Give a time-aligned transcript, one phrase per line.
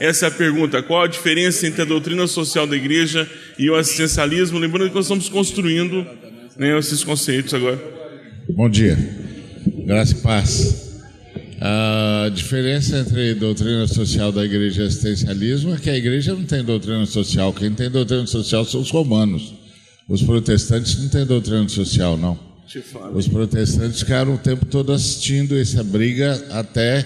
[0.00, 0.82] Essa é a pergunta.
[0.82, 4.58] Qual a diferença entre a doutrina social da igreja e o assistencialismo?
[4.58, 6.06] Lembrando que nós estamos construindo
[6.56, 7.80] né, esses conceitos agora.
[8.50, 8.96] Bom dia.
[9.84, 10.88] Graça e paz.
[11.60, 16.62] A diferença entre doutrina social da igreja e assistencialismo é que a igreja não tem
[16.62, 17.52] doutrina social.
[17.52, 19.54] Quem tem doutrina social são os romanos.
[20.08, 22.38] Os protestantes não têm doutrina social, não.
[23.14, 27.04] Os protestantes ficaram o tempo todo assistindo essa briga até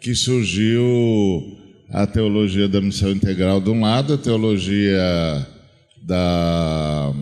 [0.00, 1.61] que surgiu
[1.92, 5.46] a teologia da missão integral de um lado, a teologia
[6.02, 7.12] da,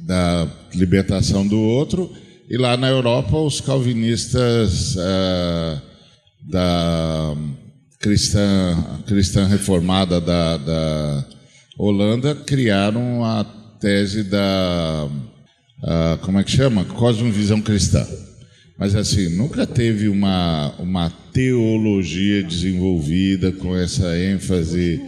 [0.00, 2.10] da libertação do outro,
[2.48, 5.80] e lá na Europa os calvinistas uh,
[6.48, 7.36] da
[7.98, 11.24] cristã, cristã reformada da, da
[11.78, 13.44] Holanda criaram a
[13.78, 15.08] tese da
[15.82, 16.84] uh, como é que chama?
[16.86, 18.06] Cosmovisão cristã.
[18.80, 24.98] Mas assim, nunca teve uma, uma teologia desenvolvida com essa ênfase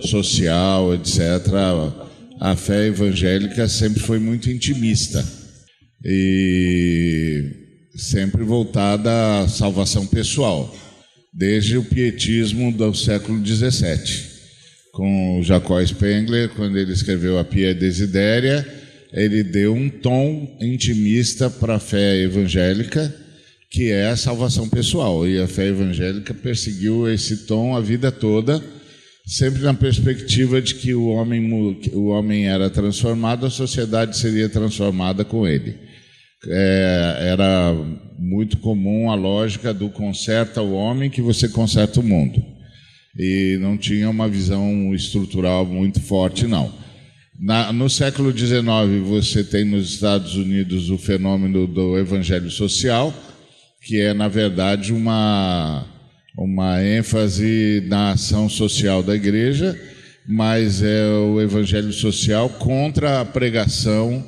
[0.00, 1.20] social, etc.
[2.40, 5.24] A fé evangélica sempre foi muito intimista
[6.04, 7.52] e
[7.94, 10.74] sempre voltada à salvação pessoal,
[11.32, 14.24] desde o pietismo do século XVII,
[14.92, 18.79] com Jacó Spengler, quando ele escreveu a Pia Desidéria,
[19.12, 23.14] ele deu um tom intimista para a fé evangélica,
[23.70, 25.26] que é a salvação pessoal.
[25.26, 28.62] E a fé evangélica perseguiu esse tom a vida toda,
[29.26, 31.52] sempre na perspectiva de que o homem,
[31.92, 35.76] o homem era transformado, a sociedade seria transformada com ele.
[36.46, 37.74] É, era
[38.18, 42.42] muito comum a lógica do conserta o homem que você conserta o mundo.
[43.18, 46.72] E não tinha uma visão estrutural muito forte, não.
[47.42, 48.62] Na, no século XIX,
[49.02, 53.14] você tem nos Estados Unidos o fenômeno do evangelho social,
[53.80, 55.86] que é, na verdade, uma,
[56.36, 59.74] uma ênfase na ação social da igreja,
[60.28, 64.22] mas é o evangelho social contra a pregação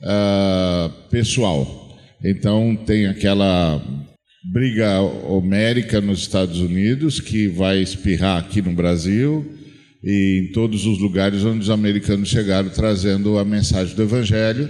[0.00, 1.98] uh, pessoal.
[2.22, 3.82] Então, tem aquela
[4.52, 9.61] briga homérica nos Estados Unidos, que vai espirrar aqui no Brasil
[10.02, 14.68] e em todos os lugares onde os americanos chegaram trazendo a mensagem do Evangelho.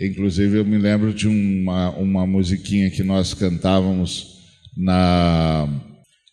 [0.00, 4.38] Inclusive, eu me lembro de uma, uma musiquinha que nós cantávamos
[4.76, 5.68] na,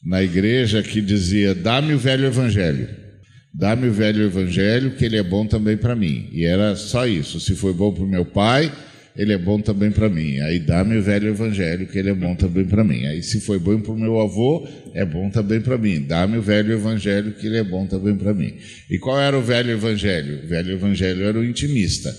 [0.04, 2.88] na igreja que dizia: Dá-me o velho Evangelho.
[3.54, 6.30] Dá-me o velho Evangelho, que ele é bom também para mim.
[6.32, 7.40] E era só isso.
[7.40, 8.72] Se foi bom para o meu pai,
[9.20, 10.40] ele é bom também para mim.
[10.40, 13.06] Aí dá-me o velho evangelho, que ele é bom também para mim.
[13.06, 16.06] Aí se foi bom para o meu avô, é bom também para mim.
[16.08, 18.56] Dá-me o velho evangelho, que ele é bom também para mim.
[18.90, 20.46] E qual era o velho evangelho?
[20.46, 22.16] O velho evangelho era o intimista.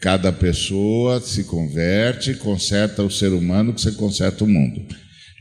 [0.00, 4.80] Cada pessoa se converte, conserta o ser humano, que você conserta o mundo.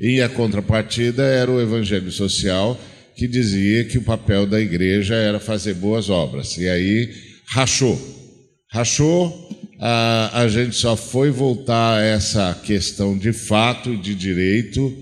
[0.01, 2.77] E a contrapartida era o evangelho social,
[3.15, 6.57] que dizia que o papel da igreja era fazer boas obras.
[6.57, 7.09] E aí
[7.47, 7.97] rachou.
[8.69, 14.95] Rachou, a, a gente só foi voltar a essa questão de fato e de direito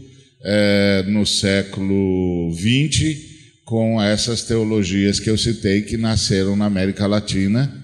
[0.43, 3.33] é, no século XX,
[3.65, 7.83] com essas teologias que eu citei que nasceram na América Latina,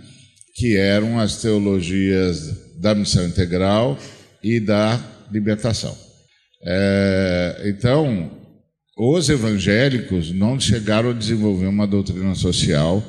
[0.56, 3.97] que eram as teologias da missão integral
[4.44, 5.97] e da libertação.
[6.63, 8.31] É, então,
[8.97, 13.03] os evangélicos não chegaram a desenvolver uma doutrina social,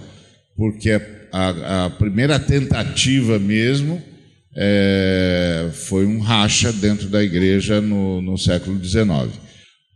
[0.57, 0.99] porque
[1.33, 4.03] a, a primeira tentativa mesmo
[4.55, 9.31] é, foi um racha dentro da igreja no, no século XIX.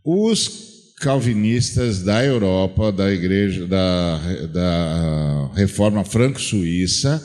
[0.03, 0.67] Os
[0.99, 4.17] calvinistas da Europa, da igreja da,
[4.51, 7.21] da reforma franco-suíça,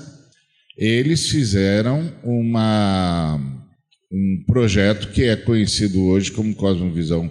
[0.76, 3.40] eles fizeram uma,
[4.12, 7.30] um projeto que é conhecido hoje como cosmovisão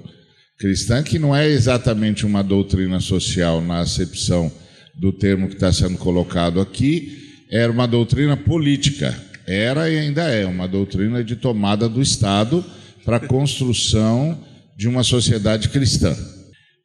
[0.58, 4.52] cristã, que não é exatamente uma doutrina social na acepção
[4.96, 9.16] do termo que está sendo colocado aqui, era uma doutrina política.
[9.48, 12.64] Era e ainda é uma doutrina de tomada do Estado
[13.04, 14.40] para a construção
[14.78, 16.16] de uma sociedade cristã.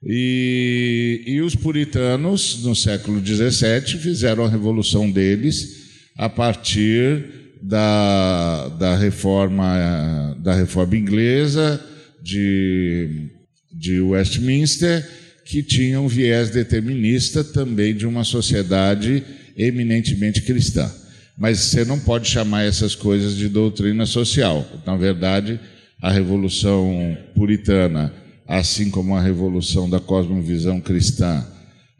[0.04, 5.86] E, e os puritanos, no século XVII, fizeram a revolução deles
[6.16, 7.24] a partir
[7.62, 11.84] da, da, reforma, da reforma inglesa,
[12.22, 13.30] de,
[13.72, 15.06] de Westminster
[15.46, 19.22] que tinha um viés determinista também de uma sociedade
[19.56, 20.92] eminentemente cristã.
[21.38, 24.66] Mas você não pode chamar essas coisas de doutrina social.
[24.84, 25.60] Na verdade,
[26.02, 28.12] a revolução puritana,
[28.46, 31.46] assim como a revolução da cosmovisão cristã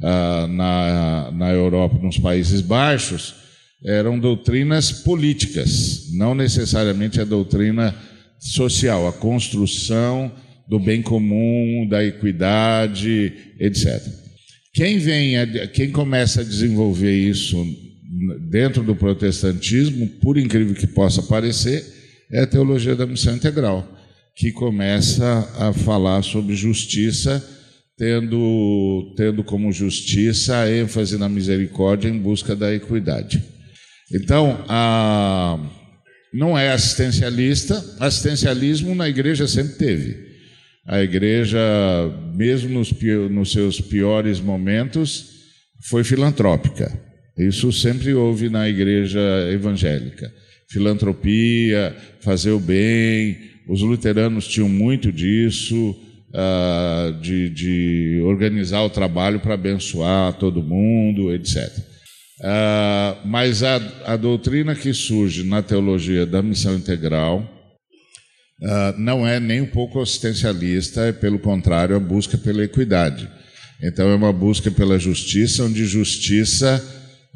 [0.03, 3.35] ah, na, na Europa, nos Países Baixos,
[3.85, 7.95] eram doutrinas políticas, não necessariamente a doutrina
[8.41, 10.33] social, a construção
[10.69, 14.03] do bem comum, da equidade, etc.
[14.73, 15.35] Quem vem,
[15.73, 17.57] quem começa a desenvolver isso
[18.51, 21.85] dentro do protestantismo, por incrível que possa parecer,
[22.31, 23.87] é a teologia da missão integral,
[24.35, 27.45] que começa a falar sobre justiça,
[27.97, 33.43] tendo, tendo como justiça a ênfase na misericórdia em busca da equidade.
[34.13, 35.59] Então, a,
[36.33, 40.26] não é assistencialista, assistencialismo na igreja sempre teve.
[40.87, 41.59] A igreja,
[42.35, 42.95] mesmo nos,
[43.31, 45.31] nos seus piores momentos,
[45.89, 46.91] foi filantrópica.
[47.37, 50.33] Isso sempre houve na igreja evangélica.
[50.69, 53.37] Filantropia, fazer o bem.
[53.69, 55.91] Os luteranos tinham muito disso,
[56.31, 61.69] uh, de, de, organizar o trabalho para abençoar todo mundo, etc.
[62.43, 67.56] Ah, mas a, a, doutrina que surge na teologia da missão integral
[68.63, 73.29] uh, não é nem um pouco assistencialista, é pelo contrário, a busca pela equidade.
[73.83, 76.83] Então, é uma busca pela justiça, onde justiça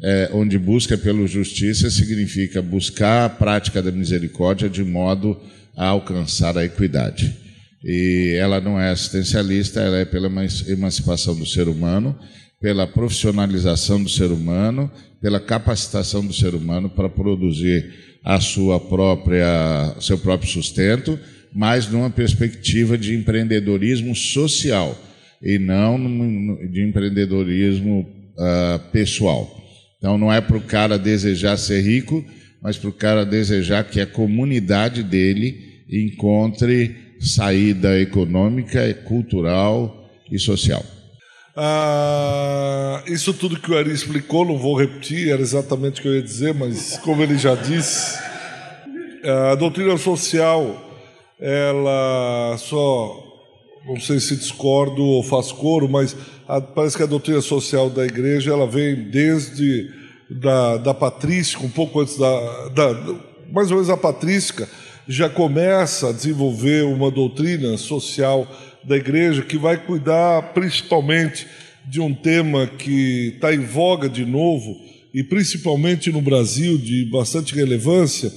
[0.03, 5.39] é, onde busca pela justiça significa buscar a prática da misericórdia de modo
[5.77, 7.37] a alcançar a equidade.
[7.83, 10.29] E ela não é assistencialista, ela é pela
[10.67, 12.17] emancipação do ser humano,
[12.59, 14.91] pela profissionalização do ser humano,
[15.21, 21.19] pela capacitação do ser humano para produzir a sua própria, seu próprio sustento,
[21.53, 24.97] mas numa perspectiva de empreendedorismo social
[25.41, 25.97] e não
[26.71, 28.07] de empreendedorismo
[28.37, 29.59] uh, pessoal.
[29.97, 32.23] Então não é para o cara desejar ser rico,
[32.61, 40.83] mas para o cara desejar que a comunidade dele encontre saída econômica, cultural e social.
[41.55, 46.15] Ah, isso tudo que o Ari explicou, não vou repetir, era exatamente o que eu
[46.15, 48.17] ia dizer, mas como ele já disse,
[49.51, 50.89] a doutrina social,
[51.39, 53.21] ela só,
[53.85, 56.15] não sei se discordo ou faço coro, mas
[56.47, 59.91] a, parece que a doutrina social da igreja ela vem desde
[60.29, 62.93] da, da patrística, um pouco antes da, da,
[63.51, 64.69] mais ou menos a patrística,
[65.05, 68.47] já começa a desenvolver uma doutrina social
[68.83, 71.47] da igreja que vai cuidar principalmente
[71.87, 74.79] de um tema que está em voga de novo
[75.13, 78.31] e principalmente no Brasil de bastante relevância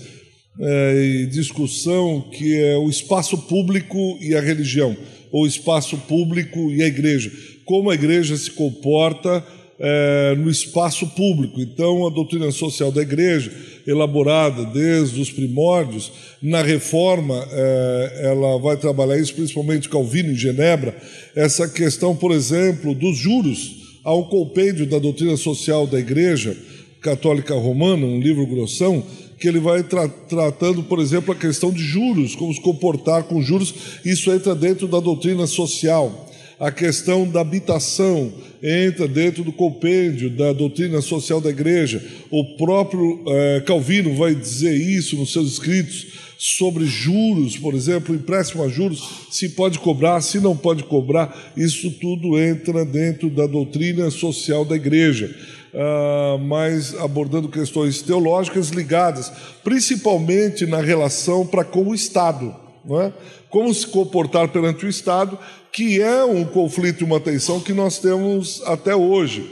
[0.60, 4.96] é, e discussão que é o espaço público e a religião,
[5.32, 7.30] ou espaço público e a igreja.
[7.64, 9.44] Como a igreja se comporta
[9.78, 11.60] é, no espaço público.
[11.60, 13.52] Então, a doutrina social da igreja,
[13.86, 20.96] elaborada desde os primórdios, na reforma, é, ela vai trabalhar isso, principalmente Calvino em Genebra,
[21.34, 23.82] essa questão, por exemplo, dos juros.
[24.04, 26.56] Há um compêndio da doutrina social da igreja
[27.00, 29.02] católica romana, um livro grossão,
[29.38, 33.42] que ele vai tra tratando, por exemplo, a questão de juros, como se comportar com
[33.42, 33.74] juros,
[34.04, 40.52] isso entra dentro da doutrina social a questão da habitação entra dentro do compêndio da
[40.52, 42.02] doutrina social da igreja.
[42.30, 46.06] O próprio eh, Calvino vai dizer isso nos seus escritos
[46.38, 51.90] sobre juros, por exemplo, empréstimo a juros, se pode cobrar, se não pode cobrar, isso
[51.92, 55.34] tudo entra dentro da doutrina social da igreja.
[55.72, 59.32] Uh, mas abordando questões teológicas ligadas
[59.64, 62.54] principalmente na relação para com o Estado.
[62.90, 63.12] É?
[63.48, 65.38] Como se comportar perante o Estado
[65.74, 69.44] que é um conflito e uma tensão que nós temos até hoje.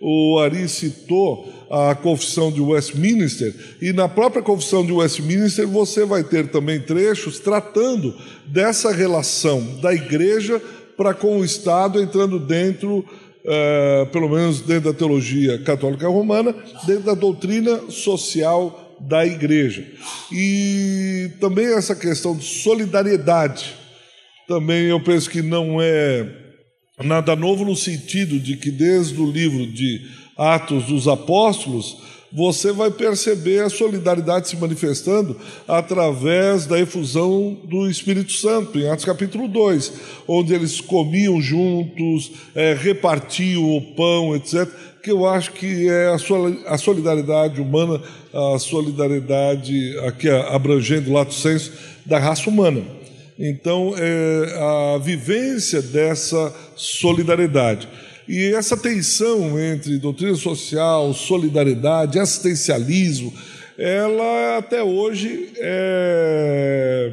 [0.00, 6.24] O Ari citou a confissão de Westminster, e na própria confissão de Westminster você vai
[6.24, 8.14] ter também trechos tratando
[8.46, 10.62] dessa relação da igreja
[10.96, 12.98] para com o Estado, entrando dentro,
[13.44, 16.54] uh, pelo menos dentro da teologia católica romana,
[16.86, 19.86] dentro da doutrina social da igreja.
[20.32, 23.86] E também essa questão de solidariedade
[24.46, 26.24] também eu penso que não é
[27.02, 31.96] nada novo no sentido de que desde o livro de Atos dos Apóstolos,
[32.36, 35.34] você vai perceber a solidariedade se manifestando
[35.66, 39.92] através da efusão do Espírito Santo, em Atos capítulo 2,
[40.28, 44.68] onde eles comiam juntos, é, repartiam o pão, etc.
[45.02, 46.14] Que eu acho que é
[46.66, 48.02] a solidariedade humana,
[48.34, 51.72] a solidariedade aqui abrangendo o lato senso
[52.04, 52.82] da raça humana.
[53.38, 57.88] Então, é a vivência dessa solidariedade.
[58.28, 63.32] E essa tensão entre doutrina social, solidariedade, assistencialismo,
[63.78, 67.12] ela até hoje está é...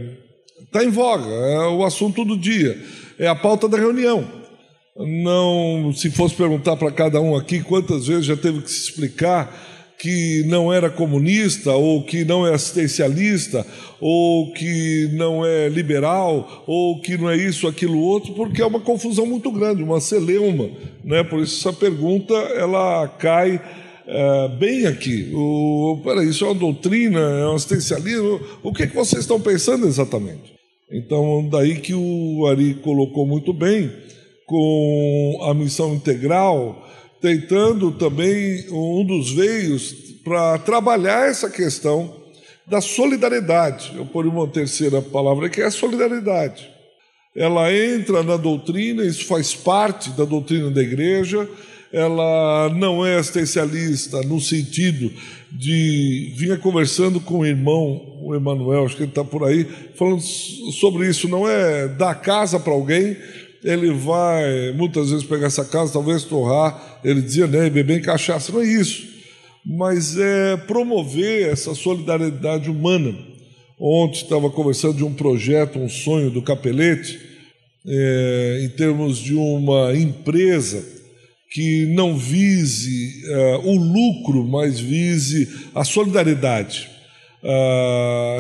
[0.72, 2.82] Tá em voga, é o assunto do dia,
[3.20, 4.28] é a pauta da reunião.
[4.98, 9.73] Não, se fosse perguntar para cada um aqui quantas vezes já teve que se explicar
[10.04, 13.66] que não era comunista, ou que não é assistencialista,
[14.02, 18.82] ou que não é liberal, ou que não é isso, aquilo, outro, porque é uma
[18.82, 20.70] confusão muito grande, uma celeuma.
[21.06, 21.24] Né?
[21.24, 23.62] Por isso, essa pergunta ela cai
[24.06, 25.32] é, bem aqui.
[25.34, 28.42] O, peraí, isso é uma doutrina, é um assistencialismo?
[28.62, 30.54] O que, é que vocês estão pensando exatamente?
[30.92, 33.90] Então, daí que o Ari colocou muito bem,
[34.46, 36.83] com a missão integral,
[37.24, 39.94] tentando também um dos veios
[40.26, 42.14] para trabalhar essa questão
[42.68, 43.94] da solidariedade.
[43.96, 46.70] Eu por uma terceira palavra que é a solidariedade.
[47.34, 51.50] Ela entra na doutrina, isso faz parte da doutrina da igreja.
[51.94, 55.10] Ela não é assistencialista no sentido
[55.50, 59.66] de vinha conversando com o irmão, o Emanuel, acho que ele está por aí,
[59.96, 61.30] falando sobre isso.
[61.30, 63.16] Não é dar casa para alguém,
[63.64, 68.52] ele vai muitas vezes pegar essa casa, talvez torrar, ele dizia, né, beber em cachaça,
[68.52, 69.08] não é isso,
[69.66, 73.16] mas é promover essa solidariedade humana.
[73.80, 77.20] Ontem estava conversando de um projeto, um sonho do Capelete,
[77.86, 80.86] é, em termos de uma empresa
[81.52, 86.90] que não vise é, o lucro, mas vise a solidariedade,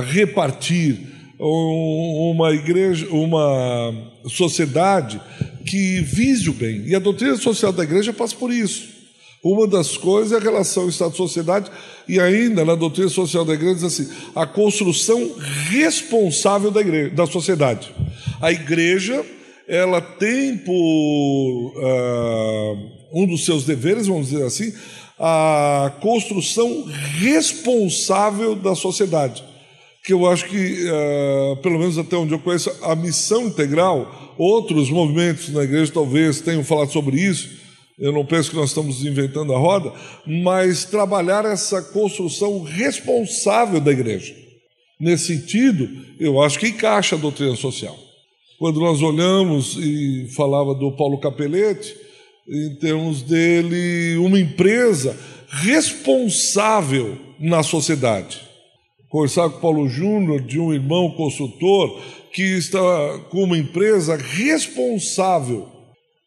[0.07, 1.12] repartir
[1.45, 3.93] uma igreja, uma
[4.27, 5.19] sociedade
[5.65, 6.83] que vise o bem.
[6.85, 8.93] E a doutrina social da igreja passa por isso.
[9.43, 11.69] Uma das coisas é a relação Estado-sociedade,
[12.07, 15.35] e ainda na doutrina social da igreja diz assim: a construção
[15.69, 17.93] responsável da, igreja, da sociedade.
[18.41, 19.25] A igreja
[19.67, 20.73] ela tem por
[21.75, 24.73] uh, um dos seus deveres, vamos dizer assim,
[25.19, 26.85] a construção
[27.19, 29.43] responsável da sociedade
[30.03, 34.89] que eu acho que, uh, pelo menos até onde eu conheço, a missão integral, outros
[34.89, 37.49] movimentos na igreja talvez tenham falado sobre isso,
[37.97, 39.93] eu não penso que nós estamos inventando a roda,
[40.27, 44.35] mas trabalhar essa construção responsável da igreja.
[44.99, 47.97] Nesse sentido, eu acho que encaixa a doutrina social.
[48.59, 51.95] Quando nós olhamos e falava do Paulo Capelete,
[52.49, 55.17] em termos dele, uma empresa
[55.49, 58.52] responsável na sociedade
[59.13, 62.01] conversar com Paulo Júnior, de um irmão consultor,
[62.33, 62.79] que está
[63.29, 65.67] com uma empresa responsável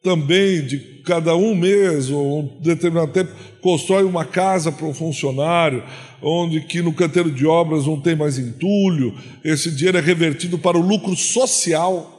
[0.04, 5.82] também de cada um mês ou um determinado tempo constrói uma casa para um funcionário,
[6.22, 9.12] onde que no canteiro de obras não tem mais entulho,
[9.44, 12.12] esse dinheiro é revertido para o lucro social.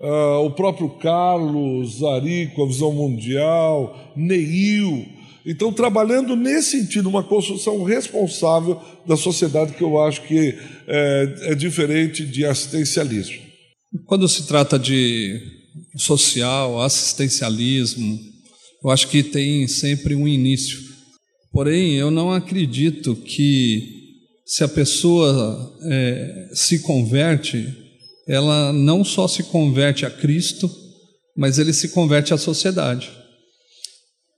[0.00, 5.06] Uh, o próprio Carlos, Ari, com a visão mundial, Neil,
[5.46, 11.54] então, trabalhando nesse sentido, uma construção responsável da sociedade, que eu acho que é, é
[11.54, 13.42] diferente de assistencialismo.
[14.06, 15.40] Quando se trata de
[15.96, 18.18] social, assistencialismo,
[18.82, 20.78] eu acho que tem sempre um início.
[21.52, 24.02] Porém, eu não acredito que
[24.46, 27.66] se a pessoa é, se converte,
[28.26, 30.70] ela não só se converte a Cristo,
[31.36, 33.10] mas ele se converte à sociedade.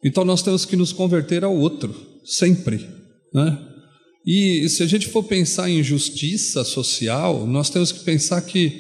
[0.04, 2.86] Então nós temos que nos converter ao outro, sempre.
[3.32, 3.58] Né?
[4.26, 8.72] E se a gente for pensar em justiça social, nós temos que pensar que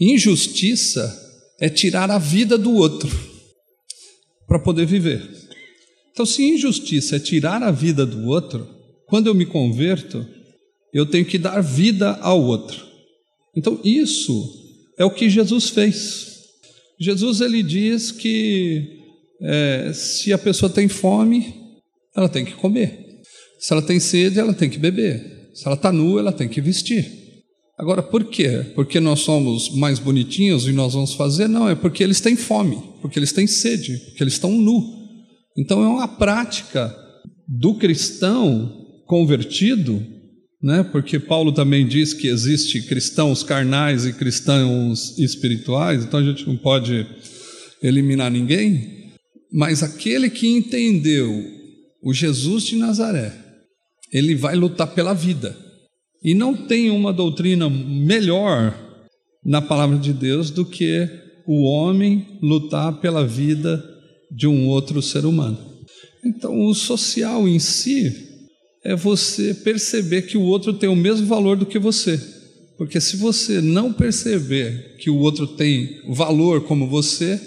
[0.00, 1.18] injustiça
[1.60, 3.10] é tirar a vida do outro
[4.46, 5.22] para poder viver.
[6.12, 8.68] Então, se injustiça é tirar a vida do outro,
[9.06, 10.26] quando eu me converto,
[10.92, 12.84] eu tenho que dar vida ao outro.
[13.56, 14.62] Então, isso
[14.98, 16.32] é o que Jesus fez.
[17.00, 19.01] Jesus ele diz que
[19.42, 21.54] é, se a pessoa tem fome,
[22.16, 22.98] ela tem que comer.
[23.58, 25.50] Se ela tem sede, ela tem que beber.
[25.54, 27.22] Se ela está nua, ela tem que vestir.
[27.78, 28.64] Agora, por quê?
[28.74, 31.48] Porque nós somos mais bonitinhos e nós vamos fazer?
[31.48, 35.02] Não, é porque eles têm fome, porque eles têm sede, porque eles estão nu.
[35.56, 36.94] Então é uma prática
[37.48, 38.72] do cristão
[39.06, 40.04] convertido,
[40.62, 40.82] né?
[40.84, 46.56] Porque Paulo também diz que existe cristãos carnais e cristãos espirituais, então a gente não
[46.56, 47.06] pode
[47.82, 49.01] eliminar ninguém,
[49.52, 51.44] mas aquele que entendeu
[52.02, 53.32] o Jesus de Nazaré,
[54.12, 55.56] ele vai lutar pela vida.
[56.22, 58.74] E não tem uma doutrina melhor
[59.44, 61.08] na palavra de Deus do que
[61.46, 63.82] o homem lutar pela vida
[64.30, 65.58] de um outro ser humano.
[66.24, 68.30] Então, o social em si
[68.84, 72.20] é você perceber que o outro tem o mesmo valor do que você.
[72.78, 77.40] Porque se você não perceber que o outro tem valor como você,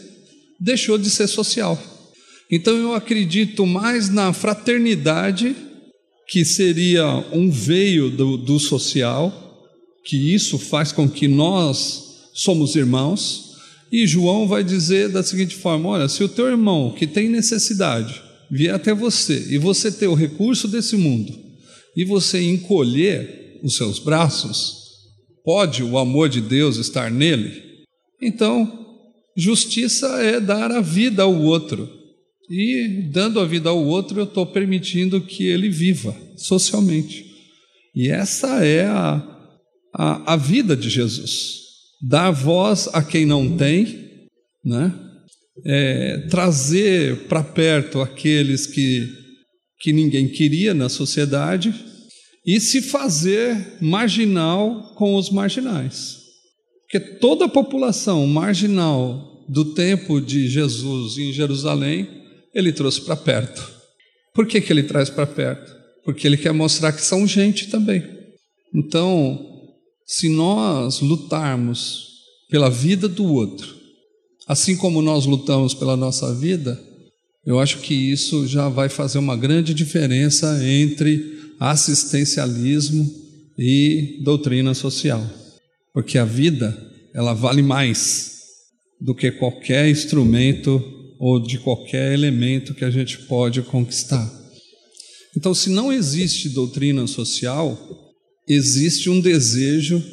[0.60, 1.82] deixou de ser social.
[2.52, 5.56] Então eu acredito mais na fraternidade,
[6.28, 9.42] que seria um veio do, do social,
[10.04, 13.56] que isso faz com que nós somos irmãos.
[13.92, 18.22] E João vai dizer da seguinte forma: olha, se o teu irmão que tem necessidade
[18.50, 21.46] vier até você e você ter o recurso desse mundo,
[21.96, 24.75] e você encolher os seus braços,
[25.44, 27.64] pode o amor de Deus estar nele?
[28.22, 28.86] Então,
[29.36, 31.90] justiça é dar a vida ao outro.
[32.50, 37.25] E dando a vida ao outro, eu estou permitindo que ele viva socialmente.
[37.96, 39.24] E essa é a,
[39.94, 41.64] a, a vida de Jesus.
[42.02, 44.28] Dar voz a quem não tem,
[44.64, 44.94] né?
[45.66, 49.08] É, trazer para perto aqueles que,
[49.80, 51.74] que ninguém queria na sociedade
[52.46, 56.18] e se fazer marginal com os marginais.
[56.82, 62.08] Porque toda a população marginal do tempo de Jesus em Jerusalém,
[62.56, 63.62] ele trouxe para perto.
[64.34, 65.76] Por que, que ele traz para perto?
[66.06, 68.02] Porque ele quer mostrar que são gente também.
[68.74, 69.40] Então,
[70.06, 72.08] se nós lutarmos
[72.50, 73.76] pela vida do outro,
[74.48, 76.82] assim como nós lutamos pela nossa vida,
[77.46, 83.10] eu acho que isso já vai fazer uma grande diferença entre assistencialismo
[83.58, 85.24] e doutrina social.
[85.94, 86.76] Porque a vida,
[87.14, 88.32] ela vale mais
[89.00, 90.84] do que qualquer instrumento
[91.27, 94.32] ou de qualquer elemento que a gente pode conquistar.
[95.36, 97.75] Então, se não existe doutrina social,
[98.48, 100.03] existe um desejo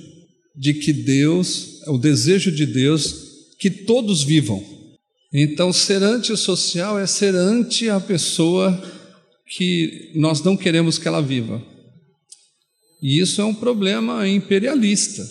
[0.56, 3.14] de que Deus, o desejo de Deus
[3.58, 4.64] que todos vivam.
[5.30, 8.82] Então, ser antissocial é ser ante a pessoa
[9.54, 11.62] que nós não queremos que ela viva.
[13.02, 15.28] E isso é um problema imperialista.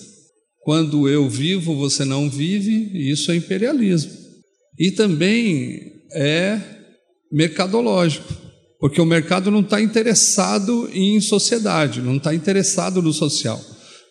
[0.59, 4.20] Quando eu vivo, você não vive, isso é imperialismo.
[4.77, 6.59] E também é
[7.31, 8.33] mercadológico,
[8.79, 13.59] porque o mercado não está interessado em sociedade, não está interessado no social.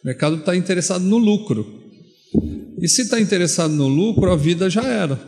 [0.02, 1.66] O mercado está interessado no lucro.
[2.80, 5.20] E se está interessado no lucro, a vida já era.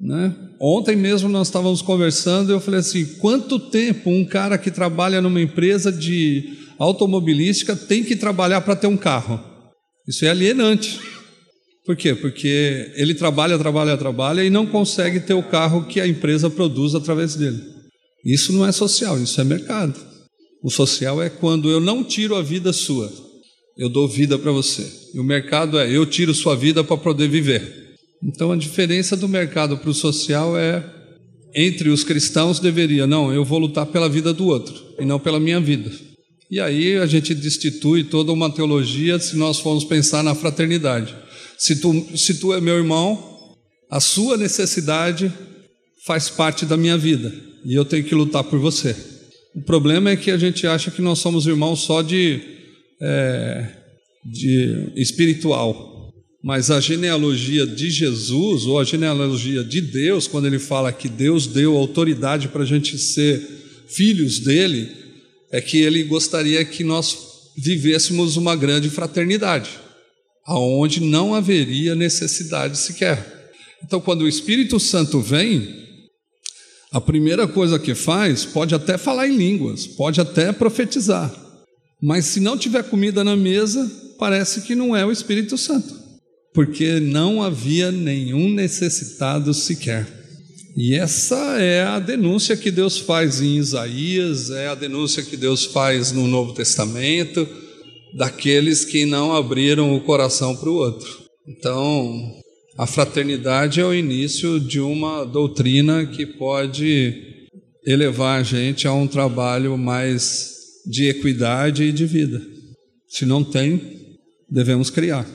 [0.00, 0.34] Né?
[0.60, 5.20] Ontem mesmo nós estávamos conversando e eu falei assim: quanto tempo um cara que trabalha
[5.20, 9.40] numa empresa de automobilística tem que trabalhar para ter um carro?
[10.06, 11.00] Isso é alienante.
[11.86, 12.14] Por quê?
[12.16, 16.96] Porque ele trabalha, trabalha, trabalha e não consegue ter o carro que a empresa produz
[16.96, 17.62] através dele.
[18.24, 19.94] Isso não é social, isso é mercado.
[20.64, 23.08] O social é quando eu não tiro a vida sua,
[23.78, 24.84] eu dou vida para você.
[25.14, 27.94] E o mercado é eu tiro sua vida para poder viver.
[28.20, 30.84] Então a diferença do mercado para o social é
[31.54, 35.38] entre os cristãos deveria, não, eu vou lutar pela vida do outro e não pela
[35.38, 35.90] minha vida.
[36.50, 41.14] E aí a gente destitui toda uma teologia se nós formos pensar na fraternidade.
[41.58, 43.56] Se tu, se tu é meu irmão,
[43.90, 45.32] a sua necessidade
[46.06, 47.32] faz parte da minha vida
[47.64, 48.94] e eu tenho que lutar por você.
[49.54, 52.40] O problema é que a gente acha que nós somos irmãos só de,
[53.00, 53.66] é,
[54.24, 56.12] de espiritual,
[56.44, 61.46] mas a genealogia de Jesus, ou a genealogia de Deus, quando ele fala que Deus
[61.46, 63.40] deu autoridade para a gente ser
[63.88, 64.88] filhos dele,
[65.50, 67.16] é que ele gostaria que nós
[67.56, 69.70] vivêssemos uma grande fraternidade,
[70.46, 73.52] aonde não haveria necessidade sequer.
[73.84, 75.84] Então, quando o Espírito Santo vem,
[76.92, 81.34] a primeira coisa que faz, pode até falar em línguas, pode até profetizar,
[82.00, 86.06] mas se não tiver comida na mesa, parece que não é o Espírito Santo
[86.56, 90.08] porque não havia nenhum necessitado sequer.
[90.74, 95.66] E essa é a denúncia que Deus faz em Isaías, é a denúncia que Deus
[95.66, 97.46] faz no Novo Testamento,
[98.16, 101.08] daqueles que não abriram o coração para o outro.
[101.46, 102.32] Então,
[102.78, 107.36] a fraternidade é o início de uma doutrina que pode
[107.86, 110.54] elevar a gente a um trabalho mais
[110.86, 112.42] de equidade e de vida.
[113.08, 113.80] Se não tem,
[114.50, 115.28] devemos criar.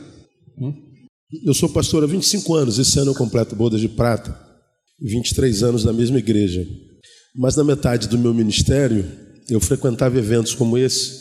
[0.58, 0.74] Hum?
[1.46, 4.38] Eu sou pastor há 25 anos, esse ano eu completo bodas de prata,
[5.00, 6.68] 23 anos na mesma igreja.
[7.36, 9.06] Mas na metade do meu ministério,
[9.50, 11.21] eu frequentava eventos como esse,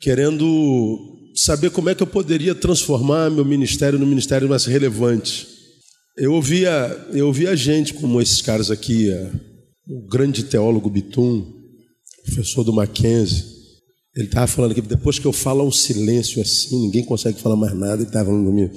[0.00, 0.98] querendo
[1.34, 5.46] saber como é que eu poderia transformar meu ministério no ministério mais relevante.
[6.16, 9.08] Eu ouvia, eu ouvia gente como esses caras aqui,
[9.88, 11.46] o grande teólogo Bitum,
[12.24, 13.44] professor do Mackenzie,
[14.14, 17.74] ele estava falando que depois que eu falo um silêncio assim, ninguém consegue falar mais
[17.74, 18.74] nada, ele estava falando comigo.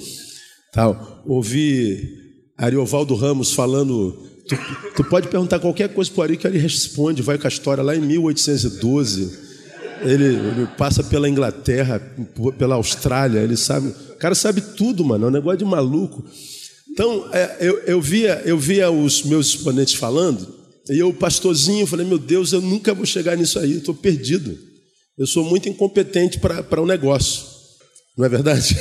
[0.71, 1.23] Tal.
[1.25, 2.21] Ouvi
[2.57, 4.12] Ariovaldo Ramos falando.
[4.47, 4.55] Tu,
[4.95, 7.83] tu pode perguntar qualquer coisa para o Ari que ele responde, vai com a história
[7.83, 9.52] lá em 1812.
[10.03, 11.99] Ele, ele, passa pela Inglaterra,
[12.57, 13.89] pela Austrália, ele sabe.
[13.89, 15.25] O cara sabe tudo, mano.
[15.25, 16.23] É um negócio de maluco.
[16.91, 20.47] Então, é, eu, eu, via, eu via os meus exponentes falando,
[20.89, 24.57] e eu, pastorzinho, falei: Meu Deus, eu nunca vou chegar nisso aí, estou perdido.
[25.17, 27.45] Eu sou muito incompetente para o um negócio.
[28.17, 28.75] Não é verdade?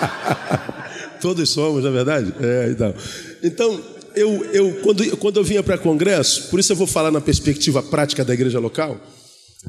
[1.20, 2.34] Todos somos, não é verdade?
[2.40, 2.94] É, então.
[3.42, 3.80] Então,
[4.14, 7.82] eu, eu, quando, quando eu vinha para congresso, por isso eu vou falar na perspectiva
[7.82, 9.00] prática da igreja local,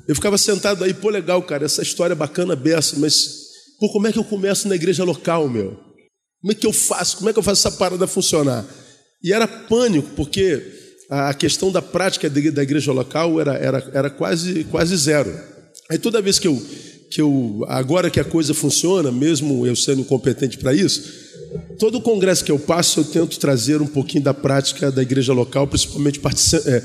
[0.07, 3.49] Eu ficava sentado aí, pô, legal, cara, essa história é bacana, beça, mas
[3.79, 5.77] pô, como é que eu começo na igreja local, meu?
[6.41, 7.17] Como é que eu faço?
[7.17, 8.65] Como é que eu faço essa parada funcionar?
[9.23, 10.61] E era pânico, porque
[11.09, 15.37] a questão da prática da igreja local era, era, era quase, quase zero.
[15.89, 16.61] Aí toda vez que eu,
[17.09, 21.28] que eu, agora que a coisa funciona, mesmo eu sendo incompetente para isso,
[21.77, 25.67] todo congresso que eu passo eu tento trazer um pouquinho da prática da igreja local,
[25.67, 26.83] principalmente é,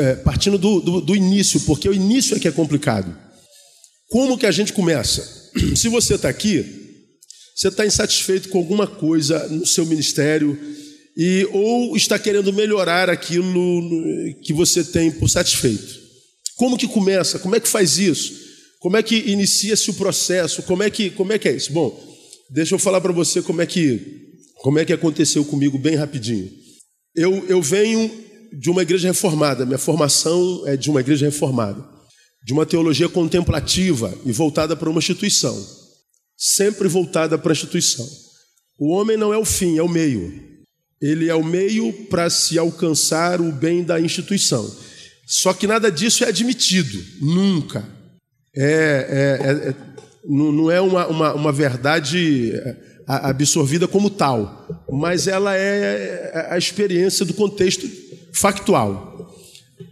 [0.00, 3.16] é, partindo do, do, do início, porque o início é que é complicado.
[4.08, 5.50] Como que a gente começa?
[5.76, 6.64] Se você está aqui,
[7.54, 10.58] você está insatisfeito com alguma coisa no seu ministério
[11.16, 13.74] e ou está querendo melhorar aquilo
[14.42, 16.06] que você tem por satisfeito.
[16.56, 17.38] Como que começa?
[17.38, 18.34] Como é que faz isso?
[18.80, 20.62] Como é que inicia-se o processo?
[20.62, 21.72] Como é que, como é que é isso?
[21.72, 22.15] Bom,
[22.50, 24.24] deixa eu falar para você como é que
[24.56, 26.50] como é que aconteceu comigo bem rapidinho.
[27.14, 28.10] Eu, eu venho
[28.52, 31.84] de uma igreja reformada, minha formação é de uma igreja reformada,
[32.44, 35.56] de uma teologia contemplativa e voltada para uma instituição,
[36.36, 38.08] sempre voltada para a instituição.
[38.78, 40.44] O homem não é o fim, é o meio.
[41.00, 44.74] Ele é o meio para se alcançar o bem da instituição.
[45.26, 47.86] Só que nada disso é admitido, nunca
[48.56, 49.74] é, é, é,
[50.26, 56.58] é não é uma, uma, uma, verdade é, absorvida como tal, mas ela é a
[56.58, 57.88] experiência do contexto
[58.32, 59.34] factual.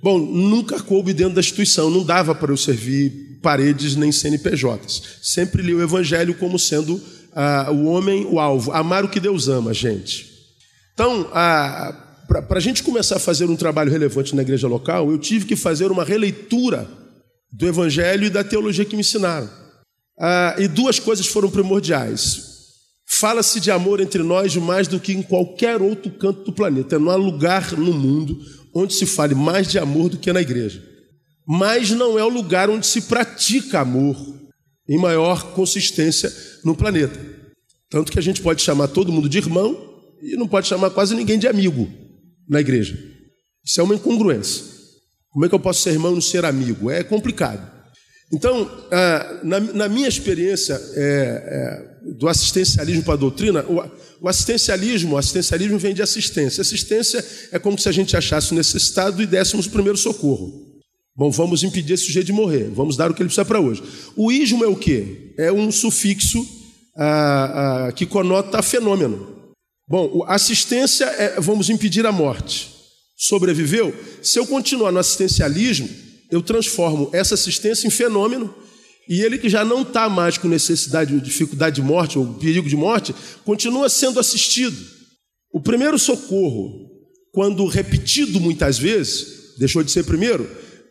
[0.02, 5.02] Bom, nunca coube dentro da instituição, não dava para eu servir paredes nem CNPJs.
[5.22, 7.00] Sempre li o Evangelho como sendo
[7.34, 10.32] ah, o homem o alvo, amar o que Deus ama, gente.
[10.94, 11.24] Então,
[12.28, 15.56] para a gente começar a fazer um trabalho relevante na igreja local, eu tive que
[15.56, 16.88] fazer uma releitura
[17.52, 19.48] do Evangelho e da teologia que me ensinaram.
[20.18, 22.54] Ah, e duas coisas foram primordiais.
[23.06, 26.98] Fala-se de amor entre nós mais do que em qualquer outro canto do planeta.
[26.98, 28.38] Não há lugar no mundo
[28.74, 30.82] onde se fale mais de amor do que na igreja.
[31.46, 34.16] Mas não é o lugar onde se pratica amor
[34.88, 36.32] em maior consistência
[36.64, 37.18] no planeta.
[37.90, 41.14] Tanto que a gente pode chamar todo mundo de irmão e não pode chamar quase
[41.14, 41.88] ninguém de amigo
[42.48, 42.98] na igreja.
[43.64, 44.64] Isso é uma incongruência.
[45.30, 46.90] Como é que eu posso ser irmão e não ser amigo?
[46.90, 47.73] É complicado.
[48.32, 48.68] Então,
[49.42, 53.82] na, na minha experiência é, é, do assistencialismo para a doutrina, o,
[54.20, 56.60] o assistencialismo, o assistencialismo vem de assistência.
[56.60, 60.64] Assistência é como se a gente achasse o necessitado e dessemos o primeiro socorro.
[61.16, 63.82] Bom, vamos impedir esse sujeito de morrer, vamos dar o que ele precisa para hoje.
[64.16, 65.32] O ismo é o quê?
[65.38, 66.44] É um sufixo
[66.96, 69.32] ah, ah, que conota fenômeno.
[69.86, 72.74] Bom, assistência é vamos impedir a morte
[73.16, 75.88] sobreviveu, se eu continuar no assistencialismo,
[76.30, 78.54] eu transformo essa assistência em fenômeno
[79.08, 82.76] e ele que já não está mais com necessidade, dificuldade de morte ou perigo de
[82.76, 84.76] morte, continua sendo assistido.
[85.52, 86.90] O primeiro socorro,
[87.32, 90.50] quando repetido muitas vezes, deixou de ser primeiro,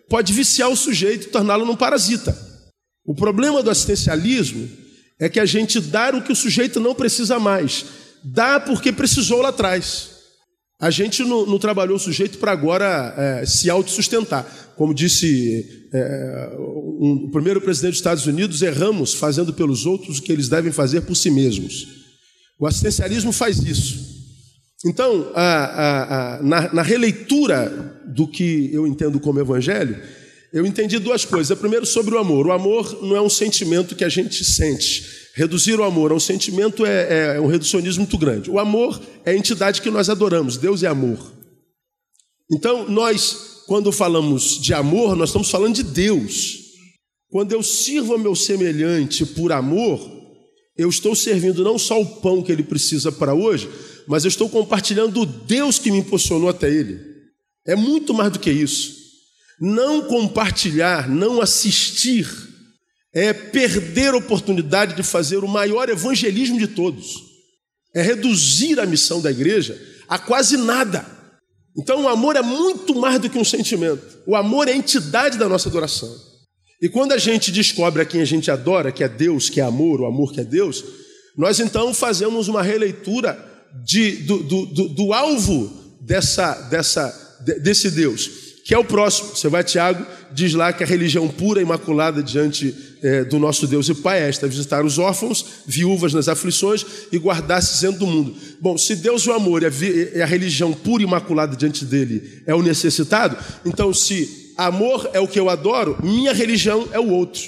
[0.09, 2.37] pode viciar o sujeito e torná-lo num parasita.
[3.05, 4.69] O problema do assistencialismo
[5.19, 7.85] é que a gente dá o que o sujeito não precisa mais,
[8.23, 10.12] dá porque precisou lá atrás.
[10.83, 14.45] A gente não, não trabalhou o sujeito para agora é, se autossustentar.
[14.75, 20.21] Como disse é, um, o primeiro presidente dos Estados Unidos, erramos fazendo pelos outros o
[20.21, 21.87] que eles devem fazer por si mesmos.
[22.59, 23.97] O assistencialismo faz isso.
[24.85, 29.97] Então, a, a, a, na, na releitura do que eu entendo como evangelho,
[30.51, 31.57] eu entendi duas coisas.
[31.57, 32.47] Primeiro, sobre o amor.
[32.47, 35.22] O amor não é um sentimento que a gente sente.
[35.35, 38.51] Reduzir o amor a um sentimento é, é, um reducionismo muito grande.
[38.51, 41.33] O amor é a entidade que nós adoramos, Deus é amor.
[42.51, 46.59] Então, nós, quando falamos de amor, nós estamos falando de Deus.
[47.29, 49.99] Quando eu sirvo ao meu semelhante por amor,
[50.77, 53.67] eu estou servindo não só o pão que ele precisa para hoje,
[54.07, 56.99] mas eu estou compartilhando o Deus que me impulsionou até ele.
[57.65, 59.01] É muito mais do que isso.
[59.59, 62.52] Não compartilhar, não assistir
[63.13, 67.21] é perder a oportunidade de fazer o maior evangelismo de todos,
[67.93, 71.05] é reduzir a missão da igreja a quase nada.
[71.77, 75.37] Então, o amor é muito mais do que um sentimento, o amor é a entidade
[75.37, 76.09] da nossa adoração.
[76.81, 79.63] E quando a gente descobre a quem a gente adora, que é Deus, que é
[79.63, 80.83] amor, o amor que é Deus,
[81.37, 83.37] nós então fazemos uma releitura
[83.85, 85.71] de, do, do, do, do alvo
[86.01, 89.35] dessa, dessa, desse Deus que é o próximo.
[89.35, 92.73] Você vai, Tiago, diz lá que a religião pura e imaculada diante
[93.03, 97.17] é, do nosso Deus e Pai é esta: visitar os órfãos, viúvas nas aflições e
[97.17, 98.35] guardar-se dentro do mundo.
[98.61, 102.61] Bom, se Deus, o amor, é a religião pura e imaculada diante dele, é o
[102.61, 107.41] necessitado, então se amor é o que eu adoro, minha religião é o outro.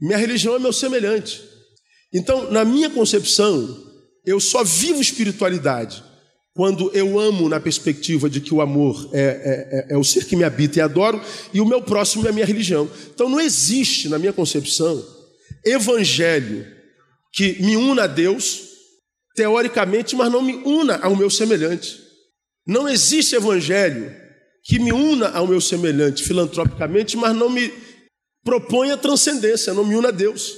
[0.00, 1.40] Minha religião é meu semelhante.
[2.12, 3.78] Então, na minha concepção,
[4.26, 6.02] eu só vivo espiritualidade
[6.54, 10.36] quando eu amo na perspectiva de que o amor é, é, é, o ser que
[10.36, 11.20] me habita e adoro,
[11.52, 12.90] e o meu próximo é a minha religião.
[13.14, 15.02] Então não existe, na minha concepção,
[15.64, 16.66] evangelho
[17.32, 18.64] que me una a Deus,
[19.34, 21.98] teoricamente, mas não me una ao meu semelhante.
[22.66, 24.14] Não existe evangelho
[24.62, 27.72] que me una ao meu semelhante filantropicamente, mas não me
[28.44, 30.52] propõe a transcendência, não me una a Deus.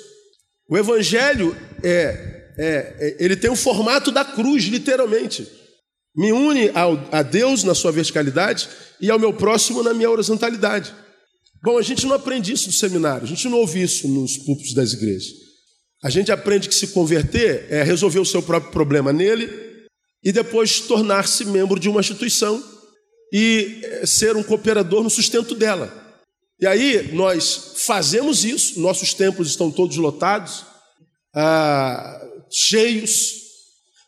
[0.69, 5.64] O evangelho é, é, é ele tem o formato da cruz, literalmente.
[6.17, 8.69] Me une ao, a Deus na sua verticalidade
[9.01, 10.95] e ao meu próximo na minha horizontalidade.
[11.63, 14.75] Bom, a gente não aprende isso no seminário, a gente não ouve isso nos púlpitos
[14.75, 15.33] das igrejas.
[16.03, 19.51] A gente aprende que se converter é resolver o seu próprio problema nele
[20.23, 22.63] e depois tornar-se membro de uma instituição
[23.33, 25.93] e eh, ser um cooperador no sustento dela.
[26.61, 30.65] E aí nós fazemos isso, nossos templos estão todos lotados,
[31.35, 33.44] ah, cheios,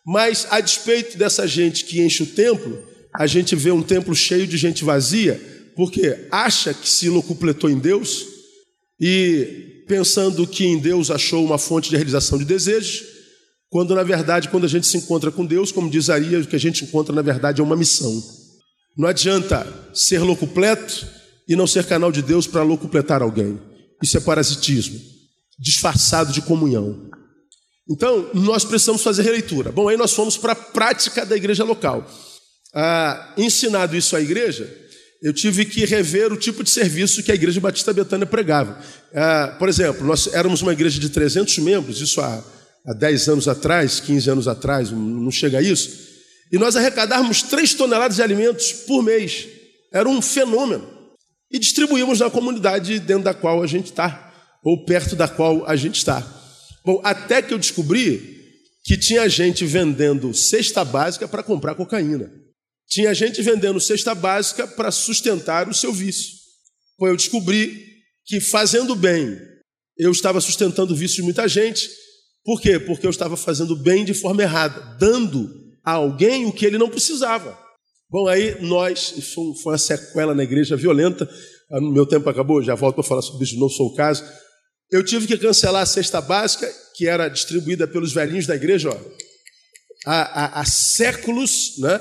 [0.06, 2.78] mas a despeito dessa gente que enche o templo,
[3.18, 5.40] a gente vê um templo cheio de gente vazia,
[5.74, 8.24] porque acha que se locupletou em Deus
[9.00, 13.02] e pensando que em Deus achou uma fonte de realização de desejos,
[13.68, 16.56] quando na verdade, quando a gente se encontra com Deus, como diz Arias, o que
[16.56, 18.22] a gente encontra na verdade é uma missão.
[18.96, 21.06] Não adianta ser locupleto
[21.48, 23.58] e não ser canal de Deus para locupletar alguém.
[24.02, 25.00] Isso é parasitismo,
[25.58, 27.10] disfarçado de comunhão.
[27.88, 29.70] Então, nós precisamos fazer releitura.
[29.70, 32.08] Bom, aí nós fomos para a prática da igreja local.
[32.74, 34.68] Ah, ensinado isso à igreja,
[35.22, 38.78] eu tive que rever o tipo de serviço que a igreja Batista Betânia pregava.
[39.14, 42.44] Ah, por exemplo, nós éramos uma igreja de 300 membros, isso há,
[42.86, 45.90] há 10 anos atrás, 15 anos atrás, não chega a isso,
[46.52, 49.46] e nós arrecadávamos 3 toneladas de alimentos por mês.
[49.92, 50.86] Era um fenômeno.
[51.50, 55.76] E distribuímos na comunidade dentro da qual a gente está, ou perto da qual a
[55.76, 56.24] gente está.
[56.86, 58.36] Bom, até que eu descobri
[58.84, 62.32] que tinha gente vendendo cesta básica para comprar cocaína.
[62.86, 66.34] Tinha gente vendendo cesta básica para sustentar o seu vício.
[66.96, 67.84] Bom, eu descobri
[68.24, 69.36] que fazendo bem,
[69.98, 71.90] eu estava sustentando o vício de muita gente.
[72.44, 72.78] Por quê?
[72.78, 75.50] Porque eu estava fazendo bem de forma errada, dando
[75.84, 77.58] a alguém o que ele não precisava.
[78.08, 81.28] Bom, aí nós, isso foi uma sequela na igreja violenta.
[81.68, 83.94] Ah, no meu tempo acabou, já volto para falar sobre isso de novo, sou o
[83.96, 84.22] caso.
[84.90, 88.96] Eu tive que cancelar a cesta básica, que era distribuída pelos velhinhos da igreja ó,
[90.06, 92.00] há, há, há séculos, né?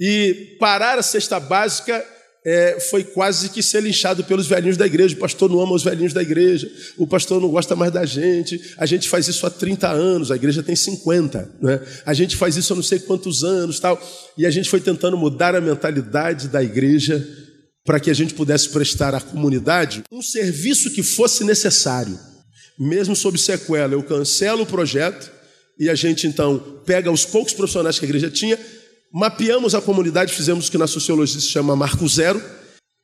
[0.00, 2.04] e parar a cesta básica
[2.44, 5.14] é, foi quase que ser linchado pelos velhinhos da igreja.
[5.14, 6.68] O pastor não ama os velhinhos da igreja,
[6.98, 8.74] o pastor não gosta mais da gente.
[8.76, 11.50] A gente faz isso há 30 anos, a igreja tem 50.
[11.60, 11.80] Né?
[12.04, 14.00] A gente faz isso há não sei quantos anos, tal.
[14.36, 17.24] E a gente foi tentando mudar a mentalidade da igreja
[17.84, 22.18] para que a gente pudesse prestar à comunidade um serviço que fosse necessário.
[22.78, 25.30] Mesmo sob sequela, eu cancelo o projeto
[25.78, 28.58] e a gente então pega os poucos profissionais que a igreja tinha,
[29.12, 32.42] mapeamos a comunidade, fizemos o que na sociologia se chama Marco Zero,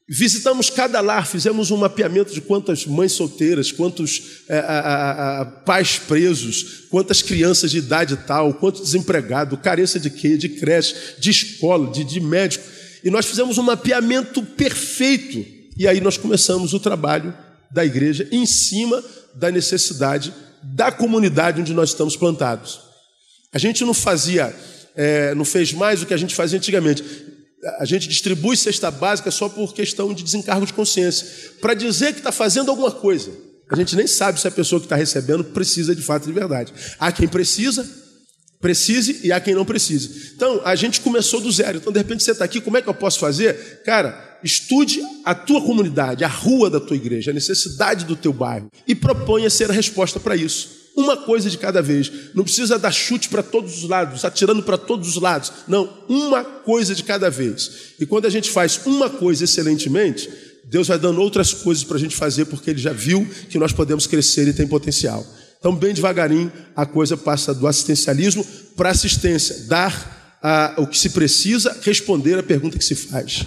[0.09, 5.99] visitamos cada lar, fizemos um mapeamento de quantas mães solteiras, quantos é, a, a, pais
[5.99, 10.38] presos, quantas crianças de idade tal, quanto desempregado, carência de quê?
[10.38, 12.78] De creche, de escola, de, de médico.
[13.02, 15.44] E nós fizemos um mapeamento perfeito.
[15.76, 17.34] E aí nós começamos o trabalho
[17.70, 19.02] da igreja em cima
[19.34, 20.32] da necessidade
[20.62, 22.80] da comunidade onde nós estamos plantados.
[23.52, 24.54] A gente não fazia,
[24.94, 27.02] é, não fez mais o que a gente fazia antigamente.
[27.78, 31.26] A gente distribui cesta básica só por questão de desencargo de consciência,
[31.61, 33.30] para dizer que está fazendo alguma coisa.
[33.70, 36.72] A gente nem sabe se a pessoa que está recebendo precisa de fato de verdade.
[36.98, 37.87] Há quem precisa,
[38.61, 40.33] precise e há quem não precise.
[40.35, 41.79] Então, a gente começou do zero.
[41.79, 43.83] Então, de repente, você está aqui, como é que eu posso fazer?
[43.85, 48.71] Cara, estude a tua comunidade, a rua da tua igreja, a necessidade do teu bairro
[48.87, 50.79] e proponha ser a resposta para isso.
[50.97, 52.11] Uma coisa de cada vez.
[52.35, 55.53] Não precisa dar chute para todos os lados, atirando para todos os lados.
[55.68, 57.94] Não, uma coisa de cada vez.
[58.01, 60.29] E quando a gente faz uma coisa excelentemente,
[60.64, 63.73] Deus vai dando outras coisas para a gente fazer, porque Ele já viu que nós
[63.73, 65.25] podemos crescer e tem potencial.
[65.59, 71.11] Então, bem devagarinho, a coisa passa do assistencialismo para assistência, dar a, o que se
[71.11, 73.44] precisa, responder a pergunta que se faz.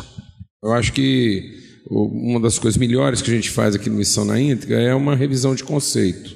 [0.64, 4.40] Eu acho que uma das coisas melhores que a gente faz aqui no Missão na
[4.40, 6.36] Íntegra é uma revisão de conceito.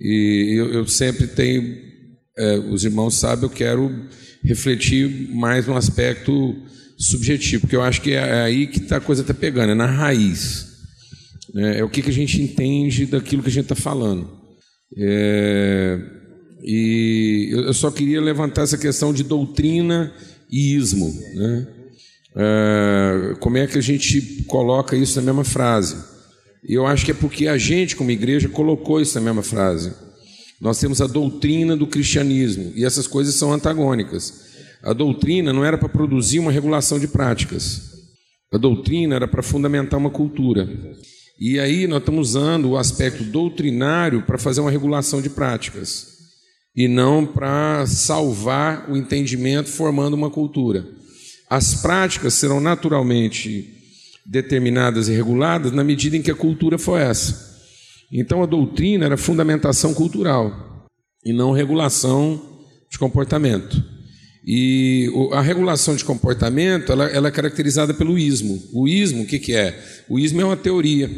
[0.00, 1.76] E eu, eu sempre tenho,
[2.38, 4.08] é, os irmãos sabem, eu quero
[4.42, 6.56] refletir mais no aspecto
[6.98, 9.86] subjetivo, porque eu acho que é aí que tá, a coisa está pegando, é na
[9.86, 10.66] raiz.
[11.52, 11.80] Né?
[11.80, 14.39] É o que, que a gente entende daquilo que a gente está falando.
[14.96, 15.98] É,
[16.62, 20.12] e eu só queria levantar essa questão de doutrina
[20.50, 21.12] e ismo.
[21.34, 21.66] Né?
[22.36, 25.96] É, como é que a gente coloca isso na mesma frase?
[26.68, 29.92] Eu acho que é porque a gente, como igreja, colocou isso na mesma frase.
[30.60, 34.50] Nós temos a doutrina do cristianismo e essas coisas são antagônicas.
[34.82, 37.90] A doutrina não era para produzir uma regulação de práticas.
[38.52, 40.68] A doutrina era para fundamentar uma cultura.
[41.40, 46.18] E aí nós estamos usando o aspecto doutrinário para fazer uma regulação de práticas
[46.76, 50.86] e não para salvar o entendimento formando uma cultura.
[51.48, 53.74] As práticas serão naturalmente
[54.26, 57.48] determinadas e reguladas na medida em que a cultura for essa.
[58.12, 60.86] Então a doutrina era fundamentação cultural
[61.24, 62.40] e não regulação
[62.90, 63.82] de comportamento.
[64.46, 68.62] E a regulação de comportamento ela, ela, é caracterizada pelo ismo.
[68.72, 69.78] O ismo, o que, que é?
[70.08, 71.10] O ismo é uma teoria,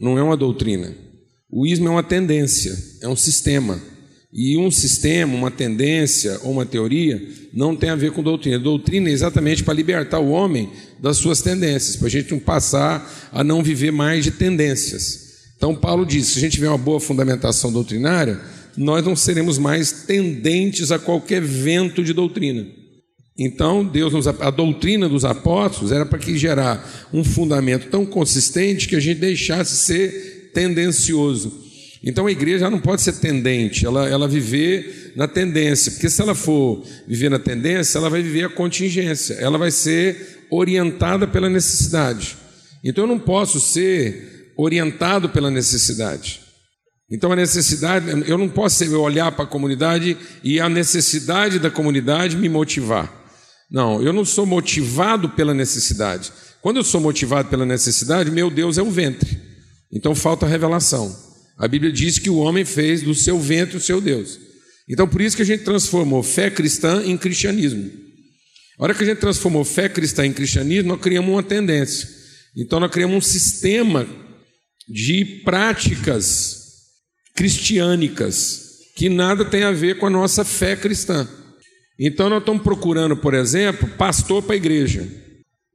[0.00, 0.94] não é uma doutrina.
[1.50, 3.80] O ismo é uma tendência, é um sistema.
[4.32, 7.22] E um sistema, uma tendência ou uma teoria
[7.54, 8.58] não tem a ver com doutrina.
[8.58, 13.30] Doutrina é exatamente para libertar o homem das suas tendências, para a gente não passar
[13.32, 15.26] a não viver mais de tendências.
[15.56, 18.38] Então, Paulo diz: se a gente tiver uma boa fundamentação doutrinária,
[18.76, 22.66] nós não seremos mais tendentes a qualquer vento de doutrina.
[23.38, 28.88] Então, Deus nos, a doutrina dos apóstolos era para que gerar um fundamento tão consistente
[28.88, 31.66] que a gente deixasse ser tendencioso.
[32.02, 36.36] Então a igreja não pode ser tendente, ela, ela viver na tendência, porque se ela
[36.36, 42.36] for viver na tendência, ela vai viver a contingência, ela vai ser orientada pela necessidade.
[42.84, 46.45] Então eu não posso ser orientado pela necessidade.
[47.10, 52.36] Então a necessidade, eu não posso olhar para a comunidade e a necessidade da comunidade
[52.36, 53.12] me motivar.
[53.70, 56.32] Não, eu não sou motivado pela necessidade.
[56.60, 59.40] Quando eu sou motivado pela necessidade, meu Deus é o ventre.
[59.92, 61.16] Então falta revelação.
[61.56, 64.38] A Bíblia diz que o homem fez do seu ventre o seu Deus.
[64.88, 67.88] Então por isso que a gente transformou fé cristã em cristianismo.
[68.78, 72.08] A hora que a gente transformou fé cristã em cristianismo, nós criamos uma tendência.
[72.56, 74.06] Então nós criamos um sistema
[74.88, 76.65] de práticas
[77.36, 81.28] cristiânicas, que nada tem a ver com a nossa fé cristã.
[81.98, 85.06] Então nós estamos procurando, por exemplo, pastor para a igreja.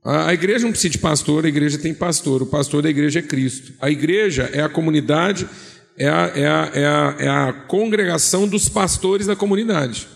[0.03, 2.41] A igreja não precisa de pastor, a igreja tem pastor.
[2.41, 3.73] O pastor da igreja é Cristo.
[3.79, 5.47] A igreja é a comunidade,
[5.95, 10.07] é a, é a, é a, é a congregação dos pastores da comunidade.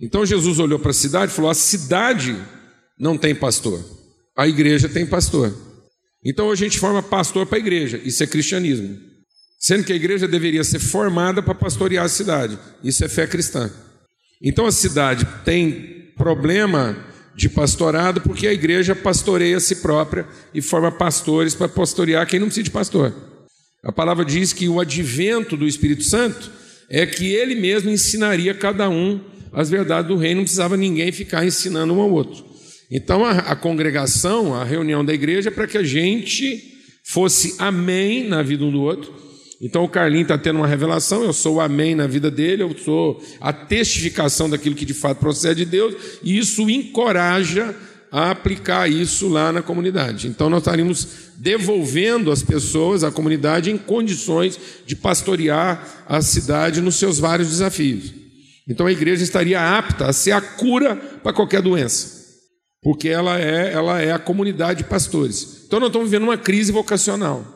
[0.00, 2.36] Então Jesus olhou para a cidade e falou: a cidade
[2.98, 3.82] não tem pastor,
[4.36, 5.54] a igreja tem pastor.
[6.22, 9.13] Então a gente forma pastor para a igreja, isso é cristianismo.
[9.64, 12.58] Sendo que a igreja deveria ser formada para pastorear a cidade.
[12.82, 13.72] Isso é fé cristã.
[14.42, 16.94] Então a cidade tem problema
[17.34, 22.38] de pastorado porque a igreja pastoreia a si própria e forma pastores para pastorear quem
[22.38, 23.14] não precisa de pastor.
[23.82, 26.50] A palavra diz que o advento do Espírito Santo
[26.90, 29.18] é que ele mesmo ensinaria cada um
[29.50, 32.44] as verdades do reino, não precisava ninguém ficar ensinando um ao outro.
[32.90, 36.62] Então a, a congregação, a reunião da igreja, é para que a gente
[37.02, 39.24] fosse amém na vida um do outro
[39.66, 42.76] então o Carlinho está tendo uma revelação, eu sou o amém na vida dele, eu
[42.76, 47.74] sou a testificação daquilo que de fato procede de Deus, e isso encoraja
[48.12, 50.28] a aplicar isso lá na comunidade.
[50.28, 56.96] Então nós estaríamos devolvendo as pessoas, a comunidade, em condições de pastorear a cidade nos
[56.96, 58.12] seus vários desafios.
[58.68, 62.22] Então a igreja estaria apta a ser a cura para qualquer doença,
[62.82, 65.64] porque ela é, ela é a comunidade de pastores.
[65.66, 67.53] Então nós estamos vivendo uma crise vocacional.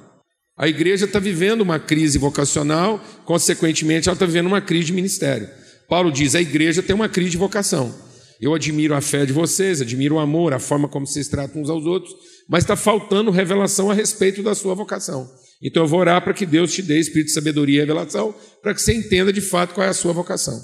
[0.59, 5.49] A igreja está vivendo uma crise vocacional, consequentemente, ela está vivendo uma crise de ministério.
[5.89, 7.95] Paulo diz: a igreja tem uma crise de vocação.
[8.41, 11.71] Eu admiro a fé de vocês, admiro o amor, a forma como vocês tratam uns
[11.71, 12.13] aos outros,
[12.49, 15.29] mas está faltando revelação a respeito da sua vocação.
[15.63, 18.75] Então eu vou orar para que Deus te dê espírito de sabedoria e revelação, para
[18.75, 20.61] que você entenda de fato qual é a sua vocação.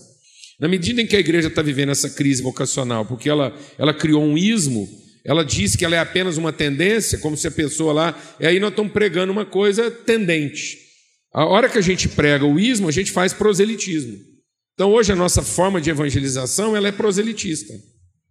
[0.60, 4.22] Na medida em que a igreja está vivendo essa crise vocacional, porque ela, ela criou
[4.22, 4.88] um ismo
[5.24, 8.36] ela diz que ela é apenas uma tendência, como se a pessoa lá.
[8.38, 10.78] E aí nós estamos pregando uma coisa tendente.
[11.32, 14.18] A hora que a gente prega o ismo, a gente faz proselitismo.
[14.74, 17.72] Então hoje a nossa forma de evangelização ela é proselitista.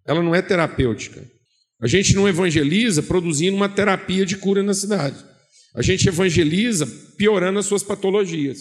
[0.05, 1.25] Ela não é terapêutica.
[1.81, 5.17] A gente não evangeliza produzindo uma terapia de cura na cidade.
[5.75, 6.85] A gente evangeliza
[7.17, 8.59] piorando as suas patologias.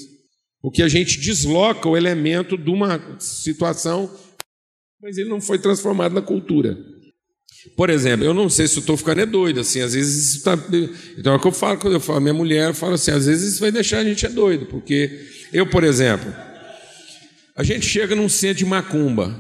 [0.61, 4.11] Porque a gente desloca o elemento de uma situação,
[5.01, 6.79] mas ele não foi transformado na cultura.
[7.77, 10.59] Por exemplo, eu não sei se eu estou ficando é doido, assim, às vezes está.
[11.17, 13.27] Então é o que eu falo quando eu falo, minha mulher, eu falo assim, às
[13.27, 16.33] vezes isso vai deixar a gente é doido, porque eu, por exemplo,
[17.57, 19.39] a gente chega num centro de macumba,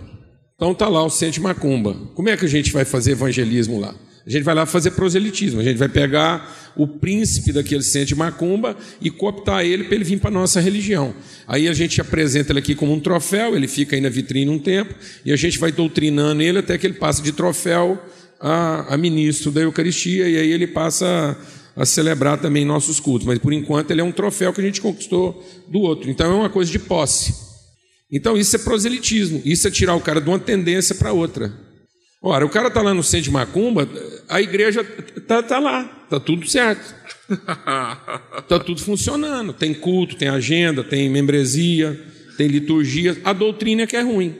[0.54, 1.94] então tá lá o centro de macumba.
[2.14, 3.94] Como é que a gente vai fazer evangelismo lá?
[4.26, 8.14] A gente vai lá fazer proselitismo, a gente vai pegar o príncipe daquele centro de
[8.14, 11.14] macumba e cooptar ele para ele vir para a nossa religião.
[11.46, 14.58] Aí a gente apresenta ele aqui como um troféu, ele fica aí na vitrine um
[14.58, 14.94] tempo,
[15.24, 18.00] e a gente vai doutrinando ele até que ele passa de troféu
[18.40, 21.36] a, a ministro da Eucaristia, e aí ele passa
[21.76, 23.26] a, a celebrar também nossos cultos.
[23.26, 26.10] Mas por enquanto ele é um troféu que a gente conquistou do outro.
[26.10, 27.34] Então é uma coisa de posse.
[28.10, 31.71] Então isso é proselitismo, isso é tirar o cara de uma tendência para outra.
[32.22, 33.88] Ora, o cara está lá no centro de Macumba,
[34.28, 36.94] a igreja está tá lá, está tudo certo.
[38.38, 39.52] Está tudo funcionando.
[39.52, 42.00] Tem culto, tem agenda, tem membresia,
[42.36, 43.16] tem liturgia.
[43.24, 44.36] A doutrina é que é ruim.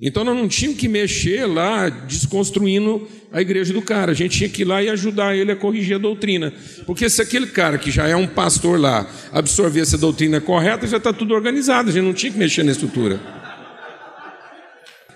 [0.00, 4.12] Então nós não tínhamos que mexer lá desconstruindo a igreja do cara.
[4.12, 6.54] A gente tinha que ir lá e ajudar ele a corrigir a doutrina.
[6.86, 10.96] Porque se aquele cara que já é um pastor lá absorver essa doutrina correta, já
[10.96, 11.90] está tudo organizado.
[11.90, 13.39] A gente não tinha que mexer na estrutura.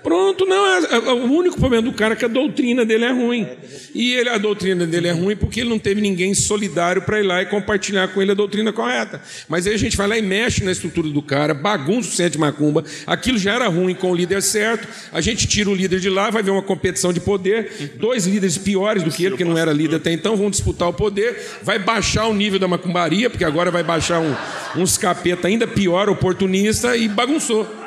[0.04, 0.66] Pronto, não.
[0.66, 3.48] É, é, o único problema do cara é que a doutrina dele é ruim.
[3.94, 7.22] E ele, a doutrina dele é ruim porque ele não teve ninguém solidário para ir
[7.22, 9.22] lá e compartilhar com ele a doutrina correta.
[9.48, 12.32] Mas aí a gente vai lá e mexe na estrutura do cara, bagunça o centro
[12.32, 12.84] de macumba.
[13.06, 14.86] Aquilo já era ruim com o líder certo.
[15.10, 17.94] A gente tira o líder de lá, vai ver uma competição de poder.
[17.98, 20.92] Dois líderes piores do que ele, que não era líder até então, vão disputar o
[20.92, 21.34] poder.
[21.62, 24.34] Vai baixar o nível da macumbaria, porque agora vai baixar um,
[24.76, 27.83] uns capeta ainda pior, oportunista, e bagunçou.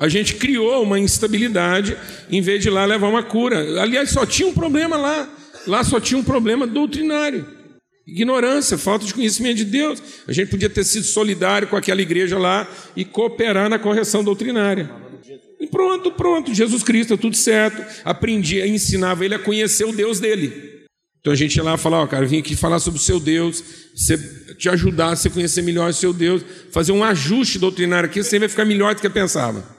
[0.00, 1.94] A gente criou uma instabilidade
[2.30, 3.82] em vez de lá levar uma cura.
[3.82, 5.28] Aliás, só tinha um problema lá.
[5.66, 7.46] Lá só tinha um problema doutrinário.
[8.06, 10.02] Ignorância, falta de conhecimento de Deus.
[10.26, 14.90] A gente podia ter sido solidário com aquela igreja lá e cooperar na correção doutrinária.
[15.60, 17.84] E pronto, pronto, Jesus Cristo, tudo certo.
[18.02, 20.80] Aprendi, ensinava ele a conhecer o Deus dele.
[21.20, 23.62] Então a gente ia lá falar, ó, cara, vim aqui falar sobre o seu Deus,
[24.56, 26.42] te ajudar a você conhecer melhor o seu Deus,
[26.72, 29.78] fazer um ajuste doutrinário aqui, você vai ficar melhor do que pensava.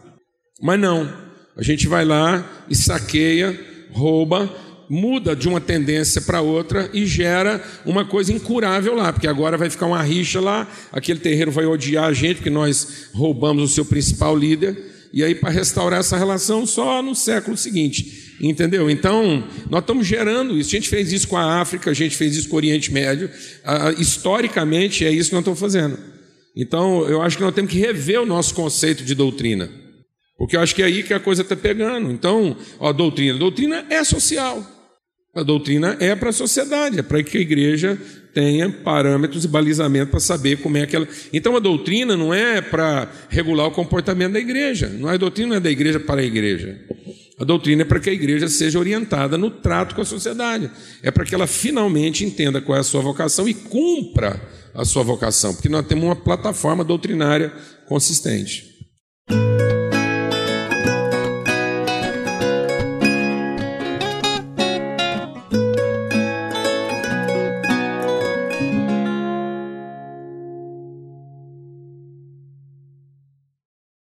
[0.62, 1.12] Mas não,
[1.58, 3.60] a gente vai lá e saqueia,
[3.92, 4.50] rouba,
[4.90, 9.70] muda de uma tendência para outra e gera uma coisa incurável lá, porque agora vai
[9.70, 13.86] ficar uma rixa lá, aquele terreiro vai odiar a gente, porque nós roubamos o seu
[13.86, 14.78] principal líder,
[15.14, 18.36] e aí para restaurar essa relação só no século seguinte.
[18.42, 18.90] Entendeu?
[18.90, 20.70] Então, nós estamos gerando isso.
[20.70, 23.30] A gente fez isso com a África, a gente fez isso com o Oriente Médio.
[23.64, 25.98] Ah, historicamente, é isso que nós estamos fazendo.
[26.56, 29.70] Então, eu acho que nós temos que rever o nosso conceito de doutrina.
[30.42, 32.12] Porque eu acho que é aí que a coisa está pegando.
[32.12, 33.36] Então, a doutrina.
[33.36, 34.66] A doutrina é social.
[35.36, 37.96] A doutrina é para a sociedade, é para que a igreja
[38.34, 41.08] tenha parâmetros e balizamento para saber como é que ela.
[41.32, 44.90] Então a doutrina não é para regular o comportamento da igreja.
[44.90, 46.76] Não é a doutrina não é da igreja para a igreja.
[47.40, 50.72] A doutrina é para que a igreja seja orientada no trato com a sociedade.
[51.04, 54.42] É para que ela finalmente entenda qual é a sua vocação e cumpra
[54.74, 57.54] a sua vocação, porque nós temos uma plataforma doutrinária
[57.88, 58.72] consistente.